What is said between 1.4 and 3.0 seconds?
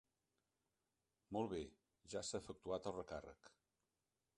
bé, ja s'ha efectuat